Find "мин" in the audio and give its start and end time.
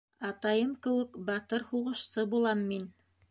2.73-2.89